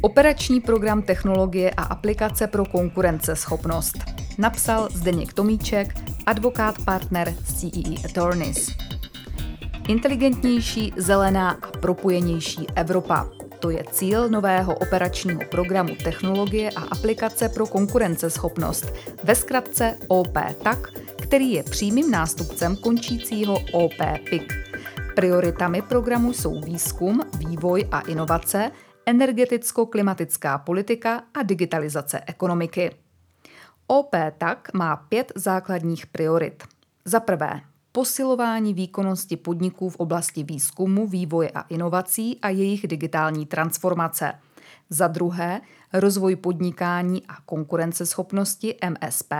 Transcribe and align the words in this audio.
Operační 0.00 0.60
program 0.60 1.02
Technologie 1.02 1.70
a 1.70 1.82
aplikace 1.82 2.46
pro 2.46 2.64
konkurenceschopnost. 2.64 3.98
Napsal 4.38 4.88
Zdeněk 4.94 5.32
Tomíček, 5.32 5.94
advokát 6.26 6.74
partner 6.84 7.34
CEE 7.44 7.94
Attorneys. 8.04 8.70
Inteligentnější, 9.88 10.92
zelená 10.96 11.50
a 11.50 11.70
propojenější 11.70 12.66
Evropa. 12.74 13.28
To 13.58 13.70
je 13.70 13.84
cíl 13.90 14.28
nového 14.28 14.74
operačního 14.74 15.40
programu 15.50 15.94
Technologie 16.04 16.70
a 16.70 16.80
aplikace 16.80 17.48
pro 17.48 17.66
konkurenceschopnost, 17.66 18.92
ve 19.24 19.34
zkratce 19.34 19.98
OP 20.08 20.38
TAK, 20.62 20.88
který 21.22 21.52
je 21.52 21.62
přímým 21.62 22.10
nástupcem 22.10 22.76
končícího 22.76 23.58
OP 23.72 23.98
PIK. 24.30 24.52
Prioritami 25.14 25.82
programu 25.82 26.32
jsou 26.32 26.60
výzkum, 26.60 27.20
vývoj 27.38 27.84
a 27.92 28.00
inovace, 28.00 28.70
energeticko-klimatická 29.06 30.58
politika 30.58 31.22
a 31.34 31.42
digitalizace 31.42 32.20
ekonomiky. 32.26 32.90
OP 33.86 34.10
tak 34.38 34.74
má 34.74 34.96
pět 34.96 35.32
základních 35.34 36.06
priorit. 36.06 36.62
Za 37.04 37.20
prvé, 37.20 37.60
posilování 37.92 38.74
výkonnosti 38.74 39.36
podniků 39.36 39.88
v 39.88 39.96
oblasti 39.96 40.42
výzkumu, 40.42 41.06
vývoje 41.06 41.50
a 41.50 41.60
inovací 41.60 42.38
a 42.42 42.48
jejich 42.48 42.86
digitální 42.86 43.46
transformace. 43.46 44.32
Za 44.90 45.08
druhé, 45.08 45.60
rozvoj 45.92 46.36
podnikání 46.36 47.22
a 47.28 47.34
konkurenceschopnosti 47.46 48.76
MSP. 48.90 49.32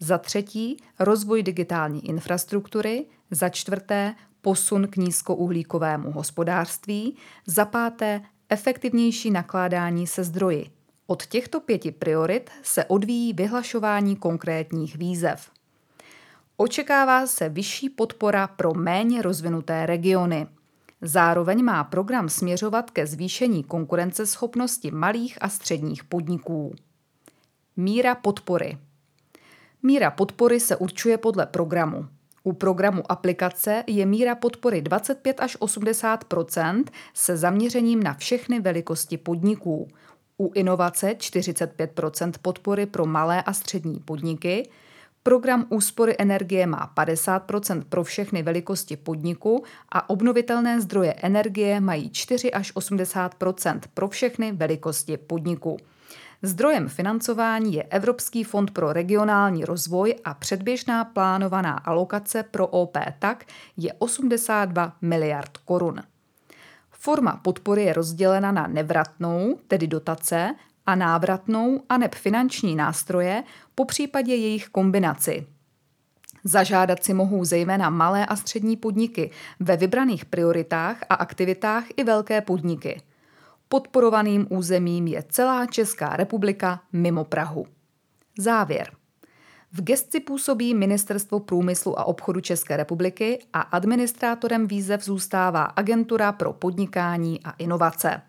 Za 0.00 0.18
třetí, 0.18 0.76
rozvoj 0.98 1.42
digitální 1.42 2.08
infrastruktury. 2.08 3.06
Za 3.30 3.48
čtvrté, 3.48 4.14
posun 4.40 4.86
k 4.86 4.96
nízkouhlíkovému 4.96 6.12
hospodářství. 6.12 7.16
Za 7.46 7.64
páté, 7.64 8.22
efektivnější 8.50 9.30
nakládání 9.30 10.06
se 10.06 10.24
zdroji. 10.24 10.70
Od 11.06 11.26
těchto 11.26 11.60
pěti 11.60 11.92
priorit 11.92 12.50
se 12.62 12.84
odvíjí 12.84 13.32
vyhlašování 13.32 14.16
konkrétních 14.16 14.96
výzev. 14.96 15.50
Očekává 16.56 17.26
se 17.26 17.48
vyšší 17.48 17.88
podpora 17.88 18.46
pro 18.46 18.74
méně 18.74 19.22
rozvinuté 19.22 19.86
regiony. 19.86 20.46
Zároveň 21.02 21.64
má 21.64 21.84
program 21.84 22.28
směřovat 22.28 22.90
ke 22.90 23.06
zvýšení 23.06 23.64
konkurenceschopnosti 23.64 24.90
malých 24.90 25.38
a 25.40 25.48
středních 25.48 26.04
podniků. 26.04 26.74
Míra 27.76 28.14
podpory. 28.14 28.78
Míra 29.82 30.10
podpory 30.10 30.60
se 30.60 30.76
určuje 30.76 31.18
podle 31.18 31.46
programu. 31.46 32.08
U 32.44 32.52
programu 32.52 33.02
aplikace 33.12 33.84
je 33.86 34.06
míra 34.06 34.34
podpory 34.34 34.82
25 34.82 35.40
až 35.40 35.56
80% 35.56 36.84
se 37.14 37.36
zaměřením 37.36 38.02
na 38.02 38.14
všechny 38.14 38.60
velikosti 38.60 39.16
podniků. 39.16 39.88
U 40.38 40.52
inovace 40.54 41.10
45% 41.10 42.32
podpory 42.42 42.86
pro 42.86 43.06
malé 43.06 43.42
a 43.42 43.52
střední 43.52 44.00
podniky, 44.00 44.68
Program 45.22 45.66
úspory 45.68 46.14
energie 46.18 46.66
má 46.66 46.92
50% 46.96 47.82
pro 47.88 48.04
všechny 48.04 48.42
velikosti 48.42 48.96
podniku 48.96 49.64
a 49.88 50.10
obnovitelné 50.10 50.80
zdroje 50.80 51.14
energie 51.22 51.80
mají 51.80 52.10
4 52.10 52.52
až 52.52 52.74
80% 52.74 53.80
pro 53.94 54.08
všechny 54.08 54.52
velikosti 54.52 55.16
podniku. 55.16 55.76
Zdrojem 56.42 56.88
financování 56.88 57.74
je 57.74 57.82
Evropský 57.82 58.44
fond 58.44 58.70
pro 58.70 58.92
regionální 58.92 59.64
rozvoj 59.64 60.14
a 60.24 60.34
předběžná 60.34 61.04
plánovaná 61.04 61.72
alokace 61.72 62.42
pro 62.42 62.66
OP 62.66 62.96
tak 63.18 63.44
je 63.76 63.92
82 63.92 64.96
miliard 65.02 65.56
korun. 65.56 66.02
Forma 66.90 67.36
podpory 67.36 67.84
je 67.84 67.92
rozdělena 67.92 68.52
na 68.52 68.66
nevratnou, 68.66 69.58
tedy 69.68 69.86
dotace, 69.86 70.54
a 70.86 70.94
návratnou 70.94 71.82
a 71.88 71.98
neb 71.98 72.14
finanční 72.14 72.76
nástroje, 72.76 73.44
po 73.74 73.84
případě 73.84 74.34
jejich 74.34 74.68
kombinaci. 74.68 75.46
Zažádat 76.44 77.04
si 77.04 77.14
mohou 77.14 77.44
zejména 77.44 77.90
malé 77.90 78.26
a 78.26 78.36
střední 78.36 78.76
podniky 78.76 79.30
ve 79.60 79.76
vybraných 79.76 80.24
prioritách 80.24 80.96
a 81.08 81.14
aktivitách 81.14 81.84
i 81.96 82.04
velké 82.04 82.40
podniky– 82.40 83.02
Podporovaným 83.72 84.46
územím 84.50 85.06
je 85.06 85.24
celá 85.28 85.66
Česká 85.66 86.16
republika 86.16 86.80
mimo 86.92 87.24
Prahu. 87.24 87.66
Závěr. 88.38 88.90
V 89.72 89.82
gestci 89.82 90.20
působí 90.20 90.74
Ministerstvo 90.74 91.40
průmyslu 91.40 91.98
a 91.98 92.04
obchodu 92.04 92.40
České 92.40 92.76
republiky 92.76 93.38
a 93.52 93.60
administrátorem 93.60 94.66
výzev 94.66 95.04
zůstává 95.04 95.62
Agentura 95.62 96.32
pro 96.32 96.52
podnikání 96.52 97.40
a 97.44 97.50
inovace. 97.50 98.22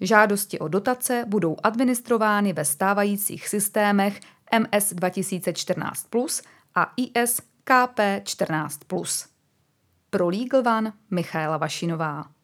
Žádosti 0.00 0.58
o 0.58 0.68
dotace 0.68 1.24
budou 1.28 1.56
administrovány 1.62 2.52
ve 2.52 2.64
stávajících 2.64 3.48
systémech 3.48 4.20
MS 4.58 4.92
2014 4.92 6.06
Plus 6.10 6.42
a 6.74 6.92
IS 6.96 7.40
KP 7.64 8.00
14 8.24 8.80
Plus. 8.86 9.26
Pro 10.10 10.28
Legal 10.28 10.76
One 10.78 10.92
Michaela 11.10 11.56
Vašinová. 11.56 12.35